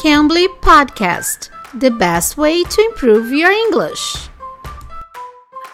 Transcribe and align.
Cambly 0.00 0.48
Podcast 0.60 1.50
The 1.74 1.90
best 1.90 2.38
way 2.38 2.62
to 2.62 2.80
improve 2.82 3.32
your 3.32 3.50
English. 3.50 4.30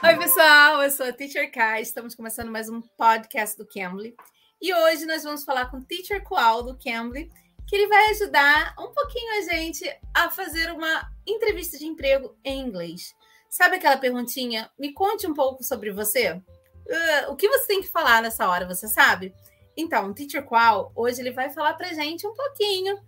Oi, 0.03 0.17
pessoal, 0.17 0.83
eu 0.83 0.91
sou 0.91 1.05
a 1.05 1.13
Teacher 1.13 1.53
Kai. 1.53 1.83
Estamos 1.83 2.15
começando 2.15 2.51
mais 2.51 2.71
um 2.71 2.81
podcast 2.81 3.55
do 3.59 3.67
Cambly. 3.67 4.17
E 4.63 4.73
hoje 4.73 5.05
nós 5.05 5.25
vamos 5.25 5.45
falar 5.45 5.71
com 5.71 5.77
o 5.77 5.85
Teacher 5.85 6.25
Qual 6.25 6.63
do 6.63 6.75
Cambly, 6.79 7.31
que 7.69 7.77
ele 7.77 7.87
vai 7.87 8.13
ajudar 8.13 8.75
um 8.79 8.95
pouquinho 8.95 9.41
a 9.41 9.53
gente 9.53 9.85
a 10.15 10.31
fazer 10.31 10.73
uma 10.73 11.07
entrevista 11.27 11.77
de 11.77 11.85
emprego 11.85 12.35
em 12.43 12.63
inglês. 12.63 13.15
Sabe 13.51 13.77
aquela 13.77 13.99
perguntinha? 13.99 14.71
Me 14.79 14.95
conte 14.95 15.27
um 15.27 15.35
pouco 15.35 15.63
sobre 15.63 15.93
você. 15.93 16.33
Uh, 16.33 17.31
o 17.31 17.37
que 17.37 17.47
você 17.47 17.67
tem 17.67 17.83
que 17.83 17.89
falar 17.89 18.23
nessa 18.23 18.49
hora, 18.49 18.67
você 18.67 18.89
sabe? 18.89 19.35
Então, 19.77 20.09
o 20.09 20.15
Teacher 20.15 20.47
Qual, 20.47 20.93
hoje 20.97 21.21
ele 21.21 21.31
vai 21.31 21.51
falar 21.51 21.75
pra 21.75 21.93
gente 21.93 22.27
um 22.27 22.33
pouquinho 22.33 22.99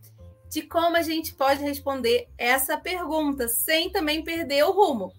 de 0.57 0.63
como 0.63 0.97
a 0.97 1.03
gente 1.03 1.35
pode 1.35 1.63
responder 1.63 2.31
essa 2.39 2.79
pergunta 2.79 3.47
sem 3.47 3.91
também 3.91 4.25
perder 4.25 4.65
o 4.65 4.73
rumo. 4.73 5.13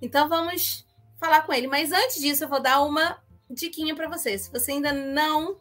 Então 0.00 0.28
vamos 0.28 0.86
falar 1.18 1.42
com 1.42 1.52
ele. 1.52 1.66
Mas 1.66 1.90
antes 1.90 2.20
disso, 2.20 2.44
eu 2.44 2.48
vou 2.48 2.62
dar 2.62 2.80
uma 2.82 3.20
diquinha 3.50 3.96
para 3.96 4.08
você. 4.08 4.38
Se 4.38 4.48
você 4.48 4.70
ainda 4.70 4.92
não 4.92 5.58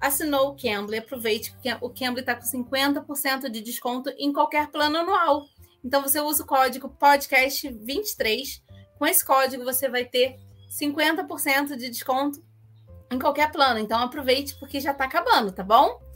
assinou 0.00 0.48
o 0.48 0.56
Cambly, 0.56 0.98
aproveite 0.98 1.54
que 1.62 1.72
o 1.80 1.88
Cambly 1.88 2.18
está 2.18 2.34
com 2.34 2.42
50% 2.42 3.48
de 3.48 3.60
desconto 3.60 4.10
em 4.18 4.32
qualquer 4.32 4.66
plano 4.72 4.98
anual. 4.98 5.46
Então 5.84 6.02
você 6.02 6.20
usa 6.20 6.42
o 6.42 6.46
código 6.46 6.92
podcast23. 7.00 8.60
Com 8.98 9.06
esse 9.06 9.24
código 9.24 9.62
você 9.62 9.88
vai 9.88 10.04
ter 10.04 10.36
50% 10.68 11.76
de 11.76 11.88
desconto 11.88 12.42
em 13.08 13.20
qualquer 13.20 13.52
plano. 13.52 13.78
Então 13.78 14.02
aproveite 14.02 14.58
porque 14.58 14.80
já 14.80 14.90
está 14.90 15.04
acabando, 15.04 15.52
tá 15.52 15.62
bom? 15.62 16.07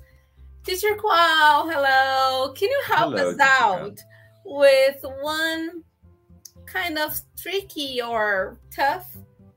Teacher 0.65 0.95
Qual, 0.95 1.69
hello. 1.69 2.53
Can 2.53 2.69
you 2.69 2.83
help 2.87 3.15
hello, 3.15 3.31
us 3.31 3.41
out 3.41 3.99
with 4.45 5.05
one 5.21 5.83
kind 6.67 6.99
of 6.99 7.21
tricky 7.37 8.01
or 8.01 8.61
tough 8.71 9.09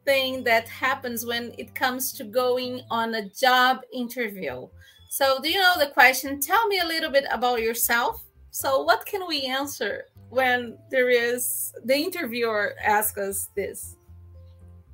thing 0.03 0.44
that 0.45 0.67
happens 0.67 1.23
when 1.23 1.53
it 1.59 1.76
comes 1.76 2.11
to 2.14 2.23
going 2.23 2.81
on 2.89 3.14
a 3.14 3.30
job 3.30 3.81
interview? 3.94 4.67
So, 5.09 5.39
do 5.44 5.50
you 5.50 5.59
know 5.59 5.76
the 5.78 5.92
question? 5.92 6.42
Tell 6.42 6.67
me 6.67 6.80
a 6.80 6.86
little 6.86 7.11
bit 7.11 7.26
about 7.31 7.61
yourself. 7.61 8.23
So, 8.50 8.81
what 8.81 9.06
can 9.06 9.28
we 9.28 9.44
answer 9.44 10.06
when 10.30 10.76
there 10.89 11.09
is 11.09 11.72
the 11.86 11.95
interviewer 11.95 12.73
asks 12.83 13.20
us 13.20 13.50
this? 13.56 13.95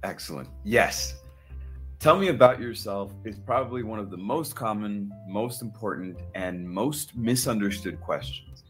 Excellent. 0.04 0.50
Yes. 0.66 1.21
Tell 2.02 2.18
me 2.18 2.30
about 2.30 2.60
yourself 2.60 3.14
is 3.26 3.38
probably 3.38 3.84
one 3.84 4.00
of 4.00 4.10
the 4.10 4.18
most 4.18 4.56
common, 4.56 5.12
most 5.28 5.62
important, 5.62 6.20
and 6.34 6.68
most 6.68 7.16
misunderstood 7.16 8.02
questions. 8.02 8.64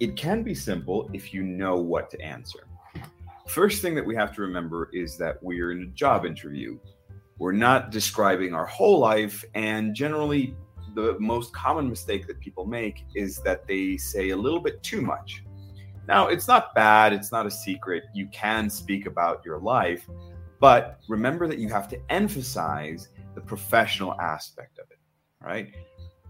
It 0.00 0.16
can 0.16 0.42
be 0.42 0.52
simple 0.52 1.08
if 1.12 1.32
you 1.32 1.44
know 1.44 1.76
what 1.76 2.10
to 2.10 2.20
answer. 2.20 2.66
First 3.46 3.82
thing 3.82 3.94
that 3.94 4.04
we 4.04 4.16
have 4.16 4.34
to 4.34 4.40
remember 4.42 4.90
is 4.92 5.16
that 5.18 5.40
we're 5.40 5.70
in 5.70 5.82
a 5.82 5.94
job 5.94 6.26
interview. 6.26 6.76
We're 7.38 7.52
not 7.52 7.92
describing 7.92 8.52
our 8.52 8.66
whole 8.66 8.98
life, 8.98 9.44
and 9.54 9.94
generally, 9.94 10.56
the 10.96 11.16
most 11.20 11.52
common 11.52 11.88
mistake 11.88 12.26
that 12.26 12.40
people 12.40 12.66
make 12.66 13.04
is 13.14 13.36
that 13.42 13.64
they 13.68 13.96
say 13.96 14.30
a 14.30 14.36
little 14.36 14.60
bit 14.60 14.82
too 14.82 15.02
much. 15.02 15.44
Now, 16.08 16.26
it's 16.26 16.48
not 16.48 16.74
bad, 16.74 17.12
it's 17.12 17.30
not 17.30 17.46
a 17.46 17.50
secret. 17.50 18.02
You 18.12 18.26
can 18.32 18.68
speak 18.68 19.06
about 19.06 19.44
your 19.44 19.60
life, 19.60 20.04
but 20.62 21.00
remember 21.08 21.48
that 21.48 21.58
you 21.58 21.68
have 21.68 21.88
to 21.88 21.98
emphasize 22.08 23.08
the 23.34 23.40
professional 23.40 24.14
aspect 24.20 24.78
of 24.78 24.86
it, 24.92 24.98
right? 25.44 25.74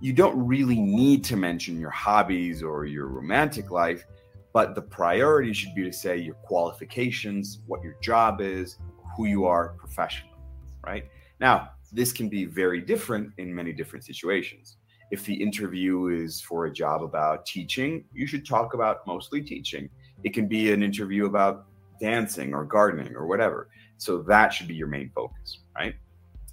You 0.01 0.15
don't 0.15 0.47
really 0.47 0.81
need 0.81 1.23
to 1.25 1.37
mention 1.37 1.79
your 1.79 1.91
hobbies 1.91 2.63
or 2.63 2.87
your 2.87 3.09
romantic 3.09 3.71
life, 3.71 4.07
but 4.55 4.75
the 4.75 4.81
priority 4.81 5.53
should 5.53 5.75
be 5.75 5.85
to 5.85 5.93
say 5.93 6.17
your 6.17 6.37
qualifications, 6.37 7.61
what 7.67 7.83
your 7.83 7.97
job 8.01 8.41
is, 8.41 8.79
who 9.15 9.27
you 9.27 9.45
are 9.45 9.75
professionally, 9.77 10.41
right? 10.83 11.05
Now, 11.39 11.73
this 11.93 12.11
can 12.11 12.31
be 12.31 12.47
very 12.47 12.81
different 12.81 13.33
in 13.37 13.55
many 13.55 13.75
different 13.75 14.03
situations. 14.03 14.79
If 15.11 15.27
the 15.27 15.35
interview 15.35 16.07
is 16.07 16.41
for 16.41 16.65
a 16.65 16.73
job 16.73 17.03
about 17.03 17.45
teaching, 17.45 18.07
you 18.15 18.27
should 18.27 18.47
talk 18.47 18.73
about 18.73 19.07
mostly 19.07 19.43
teaching. 19.43 19.91
It 20.25 20.33
can 20.33 20.49
be 20.49 20.73
an 20.73 20.83
interview 20.83 21.27
about 21.27 21.67
dancing 22.03 22.53
or 22.53 22.65
gardening 22.65 23.15
or 23.15 23.27
whatever. 23.27 23.69
So 23.97 24.23
that 24.23 24.53
should 24.53 24.69
be 24.69 24.75
your 24.75 24.89
main 24.89 25.11
focus, 25.15 25.61
right? 25.75 25.95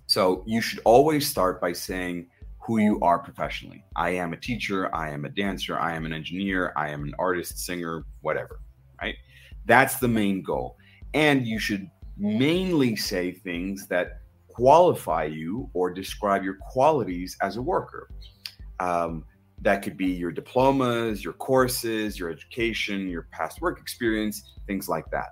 So 0.06 0.44
you 0.46 0.62
should 0.62 0.80
always 0.86 1.28
start 1.28 1.60
by 1.60 1.74
saying 1.74 2.28
who 2.60 2.78
you 2.78 3.00
are 3.02 3.18
professionally. 3.18 3.84
I 3.96 4.12
am 4.12 4.32
a 4.32 4.38
teacher, 4.38 4.94
I 4.96 5.10
am 5.10 5.26
a 5.26 5.30
dancer, 5.30 5.78
I 5.80 5.96
am 5.96 6.06
an 6.06 6.14
engineer, 6.14 6.72
I 6.78 6.90
am 6.90 7.04
an 7.04 7.16
artist, 7.18 7.58
singer, 7.66 8.06
whatever, 8.22 8.62
right? 9.02 9.16
That's 9.66 9.98
the 9.98 10.08
main 10.08 10.44
goal. 10.44 10.78
And 11.16 11.48
you 11.48 11.58
should 11.58 11.90
mainly 12.18 12.96
say 12.96 13.32
things 13.32 13.88
that 13.88 14.22
qualify 14.48 15.24
you 15.24 15.70
or 15.74 15.92
describe 15.92 16.44
your 16.44 16.58
qualities 16.70 17.36
as 17.42 17.58
a 17.58 17.62
worker. 17.62 18.10
Um, 18.80 19.26
that 19.62 19.82
could 19.82 19.98
be 19.98 20.08
your 20.08 20.32
diplomas, 20.32 21.24
your 21.24 21.34
courses, 21.34 22.20
your 22.20 22.30
education, 22.30 23.08
your 23.08 23.28
past 23.32 23.62
work 23.62 23.80
experience, 23.80 24.54
things 24.68 24.88
like 24.88 25.10
that. 25.12 25.30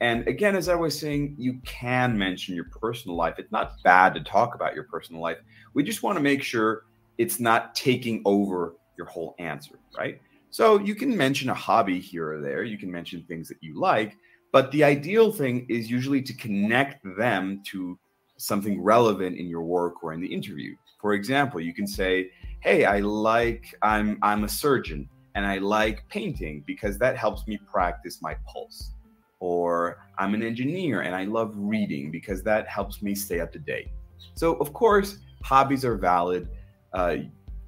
And 0.00 0.26
again, 0.28 0.56
as 0.56 0.68
I 0.68 0.74
was 0.74 0.98
saying, 0.98 1.36
you 1.38 1.60
can 1.64 2.16
mention 2.18 2.54
your 2.54 2.66
personal 2.66 3.16
life. 3.16 3.36
It's 3.38 3.52
not 3.52 3.82
bad 3.82 4.14
to 4.14 4.20
talk 4.20 4.54
about 4.54 4.74
your 4.74 4.84
personal 4.84 5.22
life. 5.22 5.38
We 5.74 5.82
just 5.82 6.02
want 6.02 6.16
to 6.16 6.22
make 6.22 6.42
sure 6.42 6.84
it's 7.18 7.40
not 7.40 7.74
taking 7.74 8.22
over 8.24 8.74
your 8.98 9.06
whole 9.06 9.34
answer, 9.38 9.78
right? 9.96 10.20
So 10.50 10.78
you 10.78 10.94
can 10.94 11.16
mention 11.16 11.50
a 11.50 11.54
hobby 11.54 12.00
here 12.00 12.32
or 12.32 12.40
there. 12.40 12.62
You 12.62 12.78
can 12.78 12.90
mention 12.90 13.22
things 13.22 13.48
that 13.48 13.58
you 13.60 13.78
like, 13.78 14.16
but 14.52 14.70
the 14.70 14.84
ideal 14.84 15.32
thing 15.32 15.66
is 15.68 15.90
usually 15.90 16.22
to 16.22 16.34
connect 16.34 17.04
them 17.16 17.62
to 17.66 17.98
something 18.38 18.80
relevant 18.82 19.36
in 19.36 19.48
your 19.48 19.62
work 19.62 20.02
or 20.02 20.12
in 20.12 20.20
the 20.20 20.26
interview. 20.26 20.74
For 21.00 21.14
example, 21.14 21.60
you 21.60 21.74
can 21.74 21.86
say, 21.86 22.30
"Hey, 22.60 22.84
I 22.84 23.00
like 23.00 23.74
I'm 23.82 24.18
I'm 24.22 24.44
a 24.44 24.48
surgeon 24.48 25.08
and 25.34 25.46
I 25.46 25.58
like 25.58 26.08
painting 26.08 26.64
because 26.66 26.98
that 26.98 27.16
helps 27.16 27.46
me 27.46 27.58
practice 27.66 28.20
my 28.22 28.34
pulse." 28.46 28.92
Or 29.40 29.98
I'm 30.18 30.34
an 30.34 30.42
engineer 30.42 31.02
and 31.02 31.14
I 31.14 31.24
love 31.24 31.52
reading 31.56 32.10
because 32.10 32.42
that 32.44 32.68
helps 32.68 33.02
me 33.02 33.14
stay 33.14 33.40
up 33.40 33.52
to 33.52 33.58
date. 33.58 33.88
So, 34.34 34.54
of 34.54 34.72
course, 34.72 35.18
hobbies 35.42 35.84
are 35.84 35.96
valid. 35.96 36.48
Uh, 36.92 37.16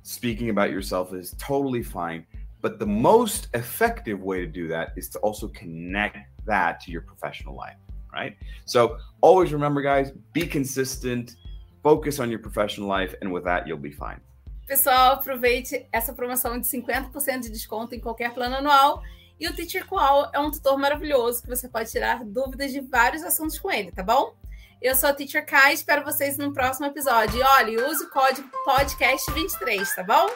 speaking 0.03 0.51
about 0.51 0.71
yourself 0.71 1.13
is 1.13 1.35
totally 1.39 1.83
fine. 1.83 2.27
But 2.61 2.79
the 2.79 2.87
most 2.87 3.49
effective 3.55 4.21
way 4.21 4.41
to 4.41 4.47
do 4.47 4.67
that 4.69 4.93
is 4.97 5.09
to 5.11 5.19
also 5.21 5.49
connect 5.49 6.19
that 6.47 6.81
to 6.81 6.91
your 6.91 7.03
professional 7.03 7.55
life, 7.55 7.77
right? 8.13 8.37
So, 8.65 8.99
always 9.21 9.53
remember, 9.53 9.81
guys, 9.81 10.11
be 10.33 10.45
consistent, 10.47 11.37
focus 11.83 12.19
on 12.19 12.31
your 12.31 12.41
professional 12.41 12.89
life, 12.89 13.15
and 13.21 13.33
with 13.33 13.45
that, 13.45 13.69
you'll 13.69 13.79
be 13.79 13.93
fine. 13.93 14.21
Pessoal, 14.67 15.13
aproveite 15.13 15.87
essa 15.93 16.13
promoção 16.13 16.59
de 16.59 16.67
50% 16.67 17.41
de 17.43 17.51
desconto 17.51 17.95
em 17.95 18.01
qualquer 18.01 18.35
plano 18.35 18.57
anual 18.57 19.03
E 19.41 19.49
o 19.49 19.55
Teacher 19.55 19.87
Qual 19.87 20.31
é 20.33 20.39
um 20.39 20.51
tutor 20.51 20.77
maravilhoso 20.79 21.43
que 21.43 21.49
você 21.49 21.69
pode 21.69 21.91
tirar 21.91 22.25
dúvidas 22.25 22.73
de 22.73 22.81
vários 22.81 23.23
assuntos 23.23 23.59
com 23.59 23.71
ele, 23.71 23.93
tá 23.93 24.03
bom? 24.03 24.35
Eu 24.81 24.95
sou 24.95 25.09
a 25.09 25.13
Teacher 25.13 25.45
Kai, 25.45 25.75
espero 25.75 26.05
vocês 26.05 26.37
no 26.39 26.53
próximo 26.53 26.87
episódio. 26.87 27.39
E 27.39 27.43
olha, 27.43 27.89
use 27.89 28.05
o 28.05 28.11
código 28.11 28.49
podcast23, 28.67 29.95
tá 29.95 30.03
bom? 30.03 30.29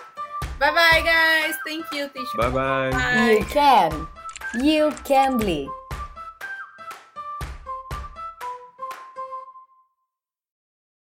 Bye 0.59 0.73
bye, 0.73 1.03
guys. 1.03 1.57
Thank 1.65 1.97
you, 1.97 2.09
Teacher. 2.09 2.37
Bye 2.37 2.51
bye. 2.51 2.91
bye. 2.91 3.39
You 3.39 3.47
can. 3.47 4.09
You 4.55 4.93
can 5.05 5.39
bleed. 5.39 5.82